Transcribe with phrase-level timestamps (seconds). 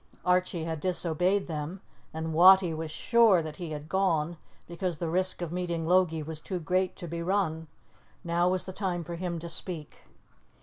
[0.25, 1.79] Archie had disobeyed them,
[2.11, 6.41] and Wattie was sure that he had gone, because the risk of meeting Logie was
[6.41, 7.67] too great to be run.
[8.23, 9.99] Now was the time for him to speak.